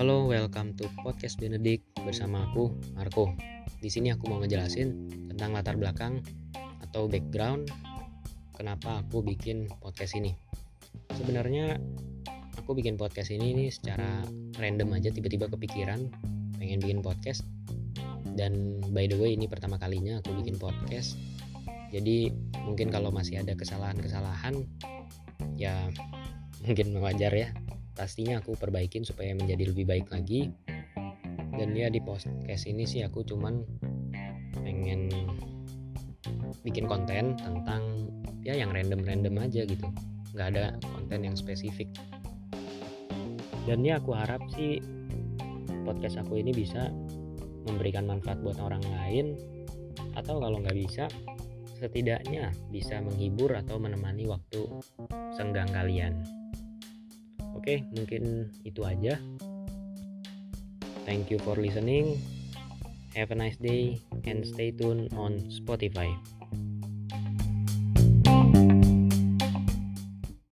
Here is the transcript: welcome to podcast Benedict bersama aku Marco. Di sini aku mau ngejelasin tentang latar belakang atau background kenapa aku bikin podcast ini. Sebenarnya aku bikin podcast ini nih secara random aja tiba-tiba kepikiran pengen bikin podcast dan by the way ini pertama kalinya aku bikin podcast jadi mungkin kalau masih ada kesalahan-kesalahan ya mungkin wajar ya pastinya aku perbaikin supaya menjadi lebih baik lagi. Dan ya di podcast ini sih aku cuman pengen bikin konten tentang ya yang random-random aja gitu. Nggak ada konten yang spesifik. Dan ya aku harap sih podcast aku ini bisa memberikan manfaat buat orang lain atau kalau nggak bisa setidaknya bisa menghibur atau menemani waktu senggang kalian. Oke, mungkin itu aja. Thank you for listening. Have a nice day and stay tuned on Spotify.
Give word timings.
welcome 0.00 0.72
to 0.80 0.88
podcast 1.04 1.36
Benedict 1.36 1.84
bersama 2.00 2.48
aku 2.48 2.72
Marco. 2.96 3.36
Di 3.84 3.92
sini 3.92 4.08
aku 4.08 4.32
mau 4.32 4.40
ngejelasin 4.40 5.12
tentang 5.28 5.52
latar 5.52 5.76
belakang 5.76 6.24
atau 6.80 7.04
background 7.04 7.68
kenapa 8.56 9.04
aku 9.04 9.20
bikin 9.20 9.68
podcast 9.84 10.16
ini. 10.16 10.32
Sebenarnya 11.12 11.76
aku 12.56 12.72
bikin 12.72 12.96
podcast 12.96 13.28
ini 13.28 13.52
nih 13.52 13.68
secara 13.68 14.24
random 14.56 14.88
aja 14.96 15.12
tiba-tiba 15.12 15.52
kepikiran 15.52 16.08
pengen 16.56 16.80
bikin 16.80 17.04
podcast 17.04 17.44
dan 18.40 18.80
by 18.96 19.04
the 19.04 19.20
way 19.20 19.36
ini 19.36 19.52
pertama 19.52 19.76
kalinya 19.76 20.16
aku 20.24 20.32
bikin 20.40 20.56
podcast 20.56 21.20
jadi 21.92 22.32
mungkin 22.64 22.88
kalau 22.88 23.12
masih 23.12 23.44
ada 23.44 23.52
kesalahan-kesalahan 23.52 24.64
ya 25.60 25.92
mungkin 26.64 26.96
wajar 27.04 27.36
ya 27.36 27.52
pastinya 28.00 28.40
aku 28.40 28.56
perbaikin 28.56 29.04
supaya 29.04 29.36
menjadi 29.36 29.68
lebih 29.68 29.84
baik 29.84 30.08
lagi. 30.08 30.48
Dan 31.52 31.76
ya 31.76 31.92
di 31.92 32.00
podcast 32.00 32.64
ini 32.64 32.88
sih 32.88 33.04
aku 33.04 33.20
cuman 33.28 33.60
pengen 34.64 35.12
bikin 36.64 36.88
konten 36.88 37.36
tentang 37.36 38.08
ya 38.40 38.56
yang 38.56 38.72
random-random 38.72 39.36
aja 39.36 39.68
gitu. 39.68 39.84
Nggak 40.32 40.48
ada 40.56 40.64
konten 40.80 41.28
yang 41.28 41.36
spesifik. 41.36 41.92
Dan 43.68 43.84
ya 43.84 44.00
aku 44.00 44.16
harap 44.16 44.40
sih 44.56 44.80
podcast 45.84 46.16
aku 46.24 46.40
ini 46.40 46.56
bisa 46.56 46.88
memberikan 47.68 48.08
manfaat 48.08 48.40
buat 48.40 48.56
orang 48.64 48.80
lain 48.80 49.36
atau 50.16 50.40
kalau 50.40 50.56
nggak 50.64 50.80
bisa 50.80 51.04
setidaknya 51.76 52.48
bisa 52.72 53.04
menghibur 53.04 53.52
atau 53.52 53.76
menemani 53.76 54.24
waktu 54.24 54.64
senggang 55.36 55.68
kalian. 55.68 56.40
Oke, 57.60 57.84
mungkin 57.92 58.48
itu 58.64 58.80
aja. 58.80 59.20
Thank 61.04 61.28
you 61.28 61.36
for 61.44 61.60
listening. 61.60 62.16
Have 63.12 63.28
a 63.28 63.36
nice 63.36 63.60
day 63.60 64.00
and 64.24 64.48
stay 64.48 64.72
tuned 64.72 65.12
on 65.12 65.44
Spotify. 65.52 66.08